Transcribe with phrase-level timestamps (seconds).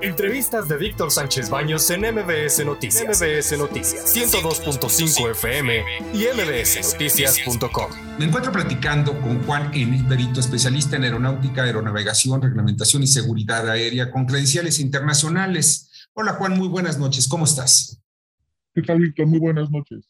[0.00, 3.20] Entrevistas de Víctor Sánchez Baños en MBS Noticias.
[3.20, 5.82] MBS Noticias 102.5 FM
[6.14, 7.90] y mbsnoticias.com.
[8.16, 14.12] Me encuentro platicando con Juan Enrique Berito, especialista en aeronáutica, aeronavegación, reglamentación y seguridad aérea
[14.12, 16.08] con credenciales internacionales.
[16.14, 17.26] Hola Juan, muy buenas noches.
[17.26, 18.00] ¿Cómo estás?
[18.74, 19.26] ¿Qué tal, Víctor?
[19.26, 20.06] Muy buenas noches.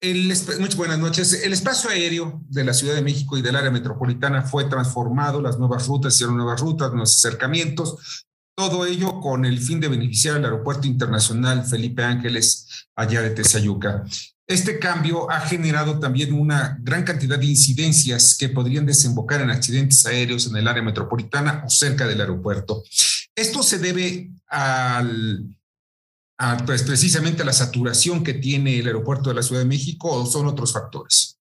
[0.00, 0.28] El,
[0.60, 1.42] muchas buenas noches.
[1.42, 5.58] El espacio aéreo de la Ciudad de México y del área metropolitana fue transformado, las
[5.58, 8.26] nuevas rutas hicieron nuevas rutas, nuevos acercamientos,
[8.60, 14.04] todo ello con el fin de beneficiar al Aeropuerto Internacional Felipe Ángeles allá de Tezayuca.
[14.46, 20.04] Este cambio ha generado también una gran cantidad de incidencias que podrían desembocar en accidentes
[20.04, 22.82] aéreos en el área metropolitana o cerca del aeropuerto.
[23.34, 25.02] Esto se debe a,
[26.66, 30.26] pues, precisamente a la saturación que tiene el aeropuerto de la Ciudad de México o
[30.26, 31.39] son otros factores.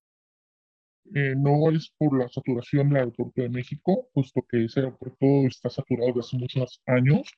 [1.15, 5.69] Eh, no es por la saturación del aeropuerto de México, puesto que ese aeropuerto está
[5.69, 7.31] saturado desde hace muchos años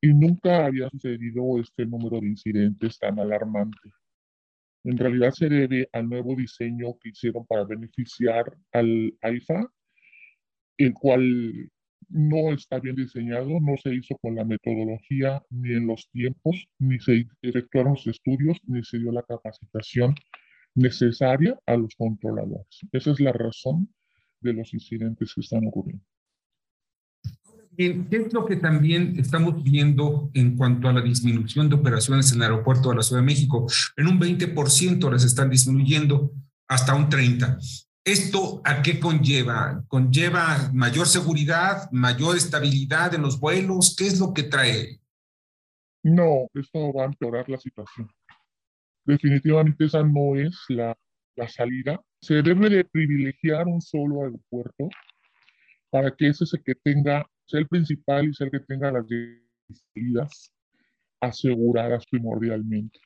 [0.00, 3.90] y nunca había sucedido este número de incidentes tan alarmante.
[4.84, 9.72] En realidad se debe al nuevo diseño que hicieron para beneficiar al AIFA,
[10.78, 11.70] el cual
[12.08, 16.98] no está bien diseñado, no se hizo con la metodología ni en los tiempos, ni
[16.98, 20.16] se efectuaron los estudios, ni se dio la capacitación
[20.74, 22.80] necesaria a los controladores.
[22.92, 23.92] Esa es la razón
[24.40, 26.04] de los incidentes que están ocurriendo.
[27.76, 32.38] ¿qué es lo que también estamos viendo en cuanto a la disminución de operaciones en
[32.38, 33.66] el aeropuerto de la Ciudad de México?
[33.96, 36.32] En un 20% las están disminuyendo
[36.68, 37.88] hasta un 30%.
[38.04, 39.84] ¿Esto a qué conlleva?
[39.86, 43.94] ¿Conlleva mayor seguridad, mayor estabilidad en los vuelos?
[43.96, 45.00] ¿Qué es lo que trae?
[46.02, 48.10] No, esto va a empeorar la situación
[49.04, 50.96] definitivamente esa no es la,
[51.36, 52.00] la salida.
[52.20, 54.88] Se debe de privilegiar un solo aeropuerto
[55.90, 59.06] para que ese que tenga, sea el principal y sea el que tenga las
[59.94, 60.52] salidas
[61.20, 62.98] aseguradas primordialmente.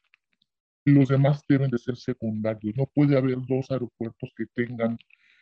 [0.84, 2.77] Los demás deben de ser secundarios.
[2.77, 4.96] No puede haber dos aeropuertos que tengan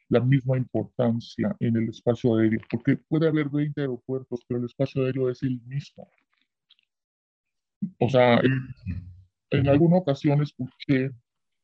[0.09, 5.05] la misma importancia en el espacio aéreo, porque puede haber 20 aeropuertos, pero el espacio
[5.05, 6.09] aéreo es el mismo.
[7.99, 8.41] O sea,
[9.51, 11.11] en alguna ocasión escuché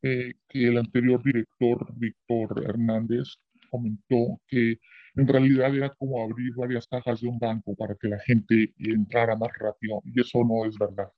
[0.03, 3.37] eh, que el anterior director, Víctor Hernández,
[3.71, 4.79] comentó que
[5.15, 9.37] en realidad era como abrir varias cajas de un banco para que la gente entrara
[9.37, 11.11] más rápido, y eso no es verdad.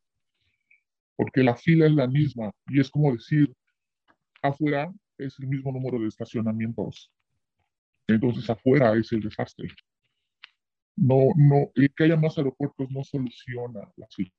[1.16, 3.54] Porque la fila es la misma, y es como decir,
[4.42, 7.12] afuera es el mismo número de estacionamientos,
[8.08, 9.68] entonces afuera es el desastre.
[10.96, 14.32] No, no, el que haya más aeropuertos no soluciona la fila.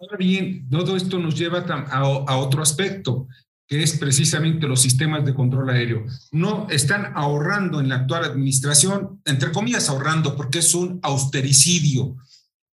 [0.00, 3.28] Ahora bien, todo esto nos lleva a, otro aspecto,
[3.68, 6.06] que es precisamente los sistemas de control aéreo.
[6.32, 12.16] No están ahorrando en la actual administración, entre comillas ahorrando, porque es un austericidio,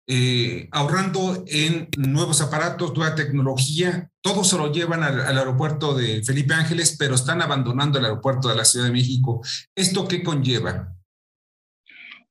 [0.07, 6.23] eh, ahorrando en nuevos aparatos, nueva tecnología, todo se lo llevan al, al, aeropuerto de
[6.23, 9.41] Felipe Ángeles, pero están abandonando el aeropuerto de la Ciudad de México.
[9.75, 10.95] ¿Esto qué conlleva?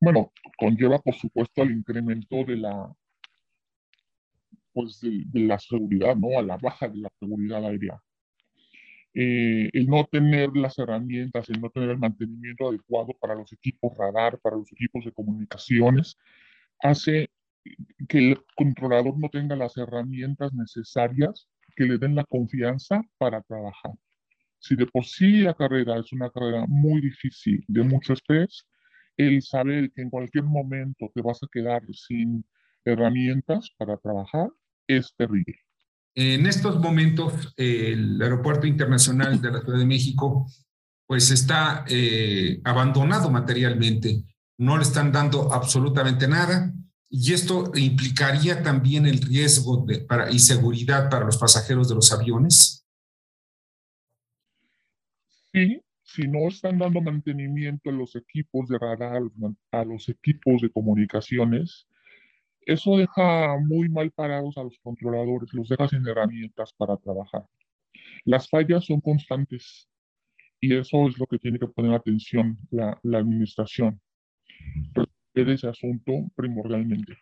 [0.00, 2.94] Bueno, conlleva por supuesto el incremento de la
[4.74, 6.38] pues, de, la seguridad, ¿no?
[6.38, 8.00] A la baja de la seguridad aérea.
[9.14, 13.96] Eh, el no tener las herramientas, el no tener el mantenimiento adecuado para los equipos
[13.96, 16.18] radar, para los equipos de comunicaciones,
[16.82, 17.30] hace
[18.08, 23.92] que el controlador no tenga las herramientas necesarias que le den la confianza para trabajar.
[24.58, 28.66] Si de por sí la carrera es una carrera muy difícil, de mucho estrés,
[29.16, 32.44] el saber que en cualquier momento te vas a quedar sin
[32.84, 34.50] herramientas para trabajar
[34.86, 35.58] es terrible.
[36.14, 40.46] En estos momentos, el Aeropuerto Internacional de la Ciudad de México,
[41.06, 44.22] pues está eh, abandonado materialmente.
[44.58, 46.72] No le están dando absolutamente nada.
[47.10, 52.12] Y esto implicaría también el riesgo de, para, y seguridad para los pasajeros de los
[52.12, 52.86] aviones.
[55.52, 59.22] Sí, si no están dando mantenimiento a los equipos de radar,
[59.72, 61.86] a los equipos de comunicaciones,
[62.66, 67.44] eso deja muy mal parados a los controladores, los deja sin herramientas para trabajar.
[68.24, 69.88] Las fallas son constantes
[70.60, 74.00] y eso es lo que tiene que poner atención la, administración.
[74.94, 77.18] Resolver ese asunto primordialmente.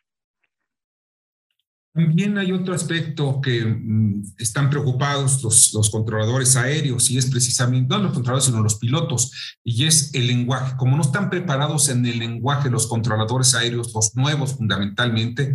[1.94, 7.94] También hay otro aspecto que mm, están preocupados los, los, controladores aéreos y es precisamente,
[7.94, 10.74] no los controladores, sino los pilotos, y es el lenguaje.
[10.78, 15.54] Como no están preparados en el lenguaje los controladores aéreos, los nuevos fundamentalmente,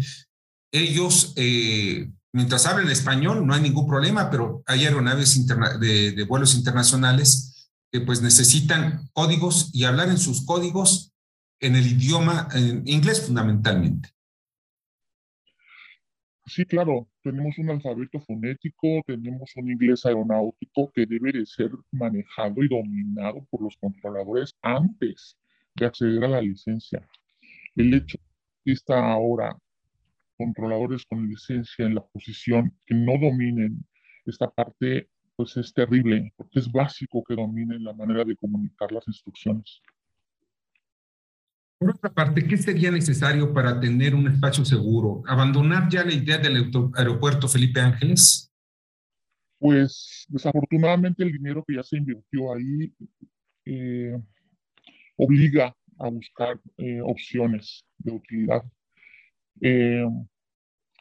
[0.72, 5.44] ellos, eh, mientras hablen español, no hay ningún problema, pero hay aeronaves
[5.80, 11.14] de, de vuelos internacionales que pues necesitan códigos y hablar en sus códigos
[11.60, 14.17] en el idioma en inglés fundamentalmente.
[16.48, 22.64] Sí, claro, tenemos un alfabeto fonético, tenemos un inglés aeronáutico que debe de ser manejado
[22.64, 25.38] y dominado por los controladores antes
[25.76, 27.06] de acceder a la licencia.
[27.76, 28.18] El hecho
[28.64, 29.58] de que ahora
[30.38, 33.86] controladores con licencia en la posición que no dominen
[34.26, 39.06] esta parte, pues es terrible, porque es básico que dominen la manera de comunicar las
[39.08, 39.82] instrucciones.
[41.80, 45.22] Por otra parte, ¿qué sería necesario para tener un espacio seguro?
[45.28, 48.52] ¿Abandonar ya la idea del aeropuerto Felipe Ángeles?
[49.60, 52.94] Pues desafortunadamente el dinero que ya se invirtió ahí
[53.66, 54.18] eh,
[55.18, 58.64] obliga a buscar eh, opciones de utilidad.
[59.62, 60.06] Eh,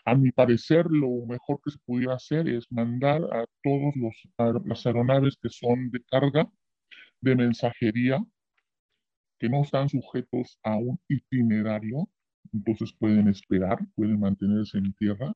[0.05, 4.87] a mi parecer, lo mejor que se pudiera hacer es mandar a todos los las
[4.87, 6.51] aeronaves que son de carga,
[7.21, 8.19] de mensajería,
[9.39, 12.09] que no están sujetos a un itinerario,
[12.53, 15.33] entonces pueden esperar, pueden mantenerse en tierra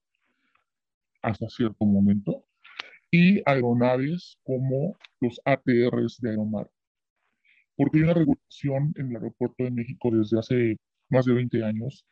[1.22, 2.44] hasta cierto momento,
[3.10, 6.70] y aeronaves como los ATRs de Aeromar.
[7.76, 10.76] Porque hay una regulación en el aeropuerto de México desde hace
[11.08, 12.06] más de 20 años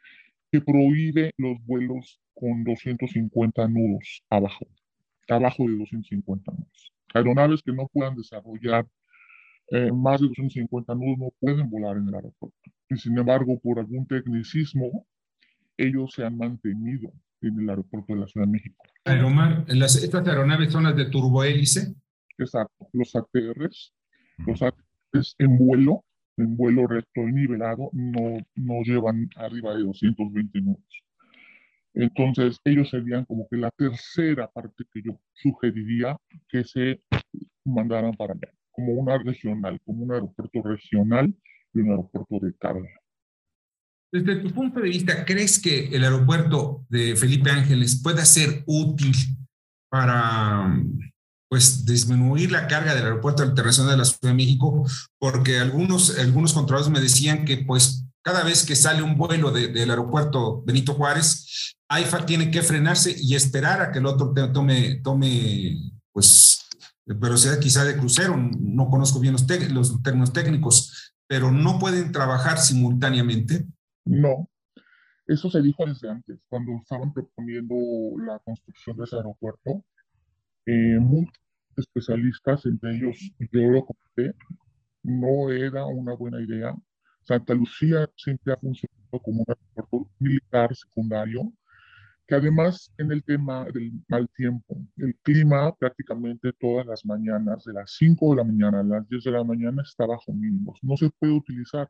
[0.51, 4.67] que prohíbe los vuelos con 250 nudos abajo,
[5.29, 6.93] abajo de 250 nudos.
[7.15, 8.87] Aeronaves que no puedan desarrollar
[9.71, 12.59] eh, más de 250 nudos no pueden volar en el aeropuerto.
[12.89, 15.07] Y sin embargo, por algún tecnicismo,
[15.77, 18.85] ellos se han mantenido en el aeropuerto de la Ciudad de México.
[19.05, 21.95] Aeromar, ¿estas aeronaves son las de turbohélice?
[22.39, 23.95] Exacto, los ATRs,
[24.47, 26.05] los ATRs en vuelo
[26.39, 31.05] en vuelo recto y nivelado no, no llevan arriba de 220 nudos.
[31.95, 36.17] Entonces, ellos serían como que la tercera parte que yo sugeriría
[36.49, 37.03] que se
[37.65, 41.35] mandaran para allá, como una regional, como un aeropuerto regional
[41.75, 42.89] y un aeropuerto de carga.
[44.13, 49.13] Desde tu punto de vista, ¿crees que el aeropuerto de Felipe Ángeles pueda ser útil
[49.91, 50.81] para
[51.51, 54.87] pues disminuir la carga del aeropuerto internacional de la Ciudad de México,
[55.19, 59.91] porque algunos, algunos controladores me decían que pues cada vez que sale un vuelo del
[59.91, 65.79] aeropuerto Benito Juárez, AIFA tiene que frenarse y esperar a que el otro tome, tome
[66.13, 66.48] pues,
[67.15, 68.37] velocidad quizá de crucero.
[68.37, 73.67] No conozco bien los, los términos técnicos, pero no pueden trabajar simultáneamente.
[74.05, 74.49] No,
[75.27, 77.75] eso se dijo desde antes, cuando estaban proponiendo
[78.19, 79.85] la construcción de ese aeropuerto
[80.71, 81.33] eh, muchos
[81.77, 84.37] especialistas, entre ellos yo lo comenté,
[85.03, 86.75] no era una buena idea.
[87.23, 91.51] Santa Lucía siempre ha funcionado como un aeropuerto militar secundario,
[92.29, 97.73] que además en el tema del mal tiempo, el clima prácticamente todas las mañanas, de
[97.73, 100.79] las 5 de la mañana a las 10 de la mañana, está bajo mínimos.
[100.83, 101.89] No se puede utilizar.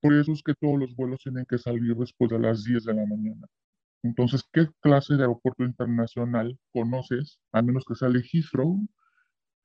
[0.00, 2.94] Por eso es que todos los vuelos tienen que salir después de las 10 de
[2.94, 3.46] la mañana.
[4.02, 7.38] Entonces, ¿qué clase de aeropuerto internacional conoces?
[7.52, 8.88] A menos que sea Heathrow,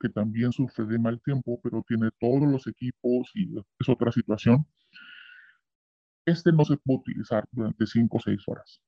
[0.01, 4.65] que también sufre de mal tiempo, pero tiene todos los equipos y es otra situación.
[6.25, 8.81] Este no se puede utilizar durante 5 o 6 horas.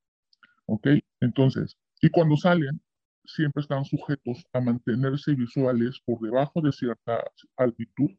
[0.67, 0.87] ¿Ok?
[1.19, 2.79] Entonces, y cuando salen,
[3.25, 7.23] siempre están sujetos a mantenerse visuales por debajo de cierta
[7.57, 8.11] altitud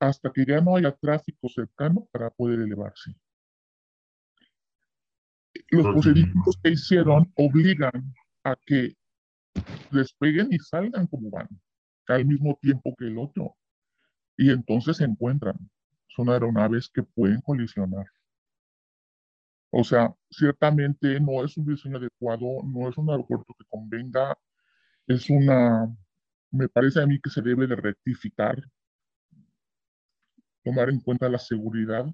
[0.00, 3.16] hasta que ya no haya tráfico cercano para poder elevarse
[5.70, 8.14] los procedimientos que hicieron obligan
[8.44, 8.94] a que
[9.90, 11.48] despeguen y salgan como van,
[12.06, 13.54] al mismo tiempo que el otro.
[14.36, 15.56] Y entonces se encuentran.
[16.08, 18.06] Son aeronaves que pueden colisionar.
[19.70, 24.36] O sea, ciertamente no es un diseño adecuado, no es un aeropuerto que convenga,
[25.06, 25.86] es una,
[26.50, 28.56] me parece a mí que se debe de rectificar,
[30.64, 32.04] tomar en cuenta la seguridad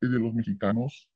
[0.00, 1.08] de los mexicanos,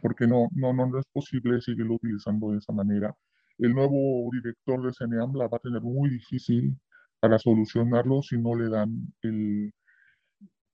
[0.00, 3.14] porque no, no, no, es posible seguirlo utilizando de esa manera.
[3.58, 6.76] El nuevo director de CNEAM la va a tener muy difícil
[7.20, 9.72] para solucionarlo si no le dan el,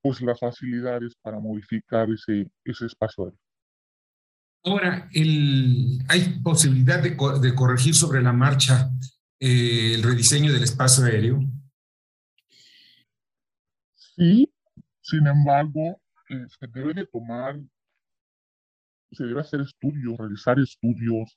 [0.03, 3.50] pues las facilidades para modificar ese, ese espacio aéreo.
[4.63, 8.91] Ahora, el, ¿hay posibilidad de, de, corregir sobre la marcha
[9.39, 11.41] eh, el rediseño del espacio aéreo?
[13.95, 14.53] Sí,
[15.01, 17.59] sin embargo, eh, se debe de tomar
[19.13, 21.37] se debe hacer estudios, realizar estudios,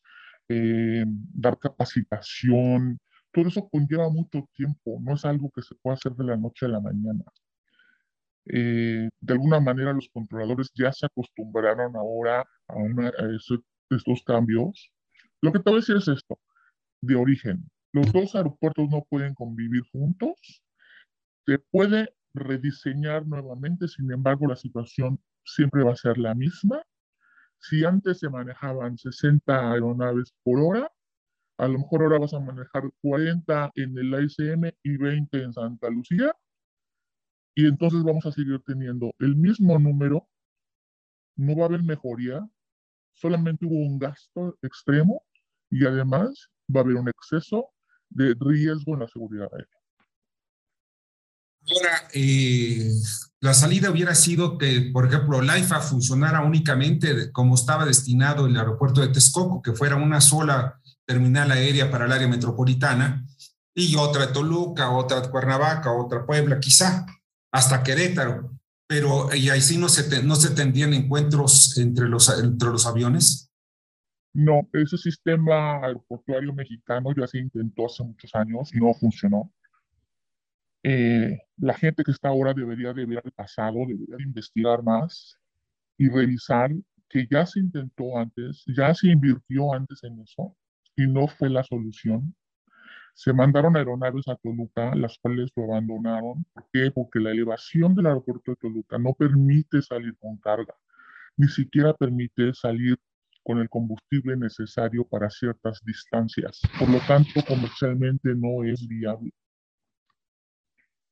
[0.49, 2.99] eh, dar capacitación.
[3.31, 6.65] Todo eso conlleva mucho tiempo, no es algo que se pueda hacer de la noche
[6.65, 7.23] a la mañana.
[8.45, 13.11] Eh, de alguna manera los controladores ya se acostumbraron ahora a, una,
[13.89, 14.91] estos cambios.
[15.41, 16.39] Lo que te voy a decir es esto,
[17.01, 17.69] de origen.
[17.93, 20.63] Los dos aeropuertos no pueden convivir juntos.
[21.45, 26.81] Se puede rediseñar nuevamente, sin embargo, la situación siempre va a ser la misma.
[27.59, 30.91] Si antes se manejaban 60 aeronaves por hora,
[31.57, 35.89] a lo mejor ahora vas a manejar 40 en el AICM y 20 en Santa
[35.89, 36.35] Lucía.
[37.55, 40.27] Y entonces vamos a seguir teniendo el mismo número.
[41.35, 42.47] No va a haber mejoría.
[43.13, 45.23] Solamente hubo un gasto extremo
[45.69, 47.69] y además va a haber un exceso
[48.09, 49.83] de riesgo en la seguridad aérea.
[51.71, 52.91] Ahora, eh,
[53.39, 58.57] la salida hubiera sido que, por ejemplo, la IFA funcionara únicamente como estaba destinado el
[58.57, 63.25] aeropuerto de Texcoco, que fuera una sola terminal aérea para el área metropolitana,
[63.73, 67.05] y otra Toluca, otra Cuernavaca, otra Puebla, quizá,
[67.53, 68.51] hasta Querétaro.
[68.87, 73.49] Pero, ¿y ahí sí no se, no se tendrían encuentros entre los, entre los aviones?
[74.33, 79.53] No, ese sistema aeroportuario mexicano ya se intentó hace muchos años y no funcionó.
[80.83, 85.37] Eh, la gente que está ahora debería de ver al pasado, debería de investigar más
[85.97, 86.71] y revisar
[87.07, 90.57] que ya se intentó antes, ya se invirtió antes en eso
[90.95, 92.35] y no fue la solución.
[93.13, 96.45] Se mandaron aeronaves a Toluca, las cuales lo abandonaron.
[96.53, 96.91] ¿Por qué?
[96.91, 100.75] Porque la elevación del aeropuerto de Toluca no permite salir con carga,
[101.37, 102.97] ni siquiera permite salir
[103.43, 106.61] con el combustible necesario para ciertas distancias.
[106.79, 109.31] Por lo tanto, comercialmente no es viable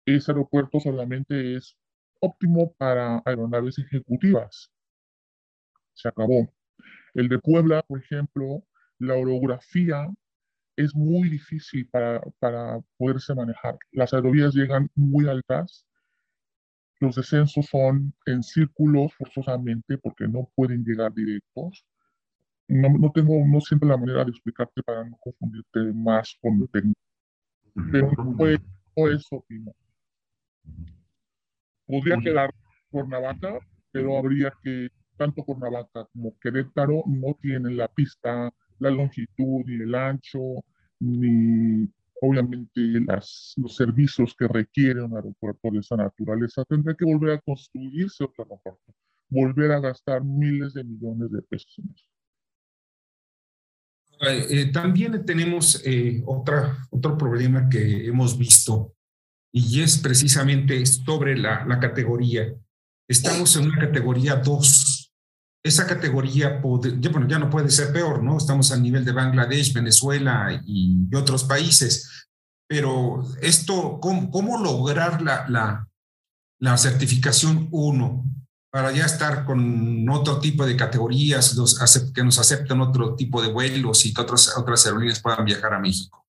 [0.05, 1.77] ese aeropuerto solamente es
[2.19, 4.71] óptimo para aeronaves ejecutivas.
[5.93, 6.51] Se acabó.
[7.13, 8.63] El de Puebla, por ejemplo,
[8.99, 10.07] la orografía
[10.75, 13.77] es muy difícil para, para poderse manejar.
[13.91, 15.85] Las aerovías llegan muy altas.
[16.99, 21.85] Los descensos son en círculos forzosamente porque no pueden llegar directos.
[22.67, 26.69] No, no tengo, no siempre la manera de explicarte para no confundirte más con el
[26.69, 26.99] técnico.
[27.91, 29.75] Pero no es óptimo.
[31.85, 32.53] Podría quedar
[32.89, 33.59] Cuernavaca,
[33.91, 38.51] pero habría que, tanto Cuernavaca como Querétaro no tienen la pista,
[38.81, 40.39] la longitud ni el ancho,
[40.99, 41.87] ni
[42.21, 46.65] obviamente las, los servicios que requiere un aeropuerto de esa naturaleza.
[46.65, 48.93] Tendría que volver a construirse otro aeropuerto,
[49.29, 52.05] volver a gastar miles de millones de pesos en eso.
[54.23, 58.93] Eh, también tenemos eh, otra, otro problema que hemos visto
[59.51, 62.53] y es precisamente sobre la, la categoría.
[63.07, 64.90] Estamos en una categoría 2.
[65.63, 68.37] Esa categoría ya, bueno, ya no puede ser peor, ¿no?
[68.37, 72.27] Estamos al nivel de Bangladesh, Venezuela y, otros países.
[72.67, 75.87] Pero esto, ¿cómo, cómo lograr la, la,
[76.59, 78.25] la certificación 1
[78.71, 81.77] para ya estar con otro tipo de categorías, los,
[82.13, 85.79] que nos acepten otro tipo de vuelos y que otras, otras aerolíneas puedan viajar a
[85.79, 86.21] México?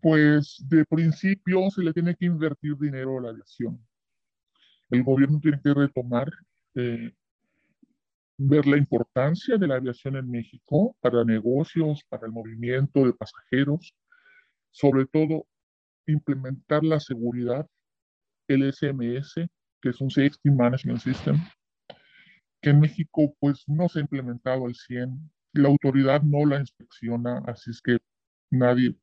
[0.00, 3.78] pues de principio se le tiene que invertir dinero a la aviación.
[4.90, 6.30] El gobierno tiene que retomar,
[6.74, 7.12] eh,
[8.42, 13.94] ver la importancia de la aviación en México para negocios, para el movimiento de pasajeros,
[14.70, 15.46] sobre todo
[16.06, 17.66] implementar la seguridad,
[18.48, 19.34] el SMS,
[19.80, 21.36] que es un Safety Management System,
[22.60, 27.42] que en México pues no se ha implementado al 100, la autoridad no la inspecciona,
[27.46, 27.98] así es que
[28.50, 28.96] nadie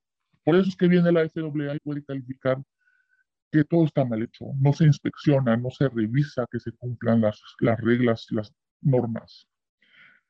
[0.47, 2.63] por eso es que viene la FAA y puede calificar
[3.51, 7.41] que todo está mal hecho, no se inspecciona, no se revisa que se cumplan las,
[7.59, 8.53] las reglas las
[8.87, 9.47] normas.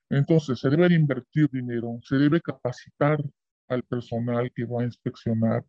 [0.09, 3.19] Entonces, se debe invertir dinero, se debe capacitar
[3.67, 5.65] al personal que va a inspeccionar,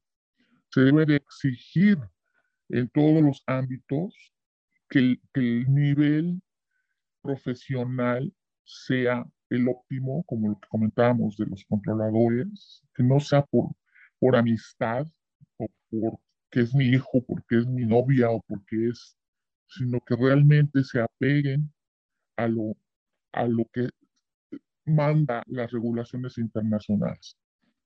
[0.70, 1.98] se debe de exigir
[2.68, 4.14] en todos los ámbitos
[4.88, 6.42] que que el nivel
[7.22, 8.32] profesional
[8.64, 13.70] sea el óptimo, como lo que comentábamos de los controladores, que no sea por
[14.20, 15.06] por amistad
[15.58, 19.16] o porque es mi hijo, porque es mi novia o porque es,
[19.68, 21.72] sino que realmente se apeguen
[22.38, 22.76] a lo,
[23.32, 23.88] a lo que
[24.86, 27.36] manda las regulaciones internacionales.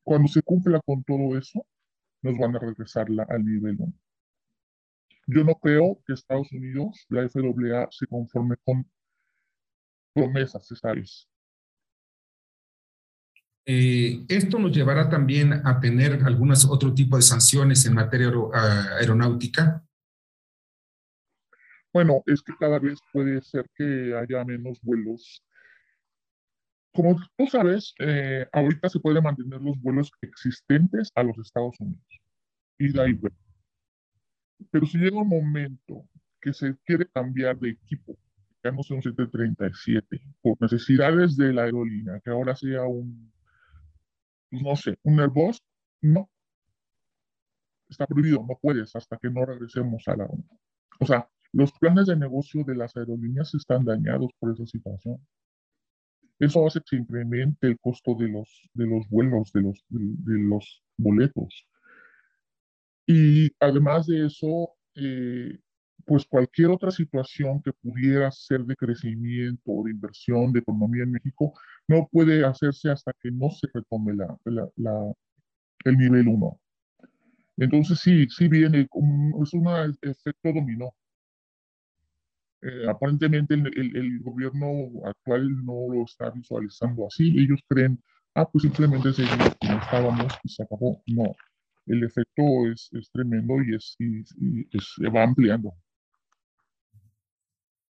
[0.04, 1.66] Cuando se cumpla con todo eso,
[2.23, 3.92] nos van a regresar al nivel 1.
[5.26, 8.88] Yo no creo que Estados Unidos, la FAA, se conforme con
[10.14, 11.28] promesas, ¿sabes?
[13.64, 18.30] Eh, esto nos llevará también a tener algunas otro tipo de sanciones en materia
[18.99, 19.85] aeronáutica.
[21.92, 25.44] Bueno, es que cada vez puede ser que haya menos vuelos.
[26.92, 32.04] Como tú sabes, eh, ahorita se pueden mantener los vuelos existentes a los Estados Unidos.
[32.78, 33.18] Y de ahí,
[34.70, 36.08] Pero si llega un momento
[36.40, 38.16] que se quiere cambiar de equipo,
[38.64, 43.32] ya no sea un 737, por necesidades de la aerolínea, que ahora sea un
[44.52, 45.62] pues, no sé, un Airbus,
[46.02, 46.30] no.
[47.88, 50.28] Está prohibido, no puedes hasta que no regresemos a la...
[51.00, 55.18] O sea, Los planes de negocio de las aerolíneas están dañados por esa situación.
[56.38, 60.38] Eso hace que se incremente el costo de los, de los vuelos, de los, de,
[60.38, 61.66] los boletos.
[63.06, 65.59] Y además de eso, eh,
[66.04, 71.12] pues cualquier otra situación que pudiera ser de crecimiento o de inversión de economía en
[71.12, 71.52] México
[71.87, 74.14] no puede hacerse hasta que no se retome
[75.85, 76.61] el nivel 1.
[77.59, 78.88] Entonces sí, sí viene,
[79.42, 80.94] es un efecto dominó.
[82.62, 84.69] Eh, aparentemente el, el, gobierno
[85.04, 87.35] actual no lo está visualizando así.
[87.37, 88.00] Ellos creen,
[88.37, 91.02] ah, pues simplemente seguimos como estábamos y se acabó.
[91.07, 91.35] No,
[91.87, 92.42] el efecto
[92.73, 94.23] es, es tremendo y, es, y,
[94.78, 95.75] se va ampliando.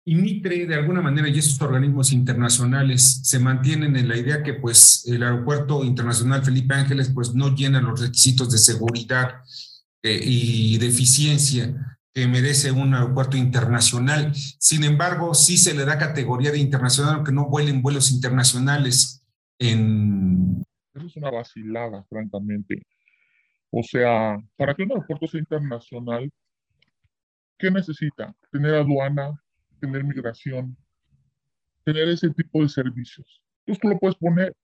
[0.06, 4.54] Y Mitre, de alguna manera, y esos organismos internacionales se mantienen en la idea que
[4.54, 9.42] pues el aeropuerto internacional Felipe Ángeles pues no llena los requisitos de seguridad
[10.04, 14.34] eh, y de eficiencia que merece un aeropuerto internacional.
[14.34, 19.26] Sin embargo, sí se le da categoría de internacional, aunque no vuelen vuelos internacionales
[19.60, 20.64] en...
[20.94, 22.82] Eso es una vacilada, francamente.
[23.72, 26.32] O sea, para que un aeropuerto sea internacional,
[27.58, 28.36] ¿qué necesita?
[28.52, 29.40] Tener aduana,
[29.80, 30.76] tener migración,
[31.84, 33.42] tener ese tipo de servicios.
[33.60, 34.56] Entonces tú lo puedes poner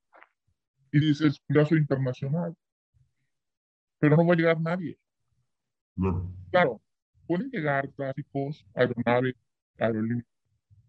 [0.92, 2.56] y dices, ya soy internacional,
[4.00, 4.98] pero no va a llegar nadie.
[6.52, 6.82] Claro,
[7.28, 9.36] pueden llegar tráficos, aeronaves,
[9.80, 10.26] aerolíneas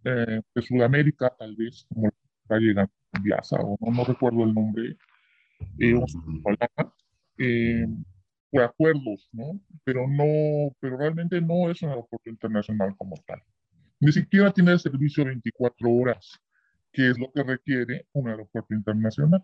[0.04, 2.10] eh, de Sudamérica, tal vez, como
[2.42, 4.96] está llegando Viasa, o no, no, recuerdo el nombre,
[5.78, 5.94] eh,
[7.38, 7.86] eh,
[8.50, 9.60] por acuerdos, ¿no?
[9.84, 13.42] Pero no, pero realmente no es un aeropuerto internacional como tal.
[14.00, 16.38] Ni siquiera tiene servicio 24 horas,
[16.92, 19.42] que es lo que requiere un aeropuerto internacional.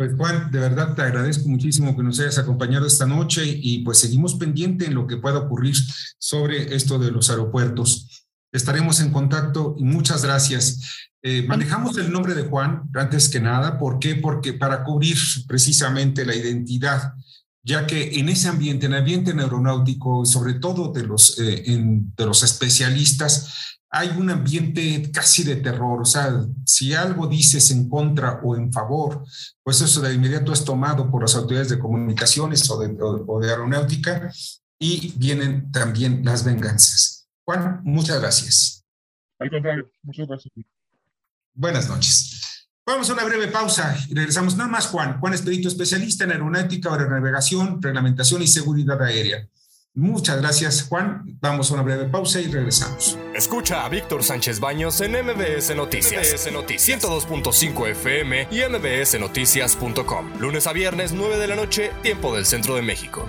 [0.00, 3.98] Pues Juan, de verdad te agradezco muchísimo que nos hayas acompañado esta noche y pues
[3.98, 5.76] seguimos pendiente en lo que pueda ocurrir
[6.18, 8.26] sobre esto de los aeropuertos.
[8.50, 11.10] Estaremos en contacto y muchas gracias.
[11.20, 13.78] Eh, manejamos el nombre de Juan antes que nada.
[13.78, 14.14] ¿Por qué?
[14.14, 17.12] Porque para cubrir precisamente la identidad,
[17.62, 22.24] ya que en ese ambiente, en el ambiente aeronáutico, sobre todo de los, eh, de
[22.24, 28.40] los especialistas, hay un ambiente casi de terror, o sea, si algo dices en contra
[28.42, 29.24] o en favor,
[29.64, 34.32] pues eso de inmediato es tomado por las autoridades de comunicaciones o de, aeronáutica
[34.78, 37.26] y vienen también las venganzas.
[37.44, 38.84] Juan, muchas gracias.
[39.40, 40.54] Al contrario, muchas gracias.
[41.52, 42.68] Buenas noches.
[42.86, 44.56] Vamos a una breve pausa y regresamos.
[44.56, 45.18] Nada más, Juan.
[45.18, 49.48] Juan es perito especialista en aeronáutica, aeronavegación, reglamentación y seguridad aérea.
[49.94, 51.24] Muchas gracias, Juan.
[51.40, 53.18] Vamos a una breve pausa y regresamos.
[53.34, 56.32] Escucha a Víctor Sánchez Baños en MBS Noticias.
[56.32, 60.38] MBS Noticias 102.5 FM y MBSNoticias.com.
[60.38, 63.26] Lunes a viernes, 9 de la noche, tiempo del centro de México.